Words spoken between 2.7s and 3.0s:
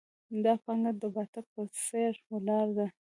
ده.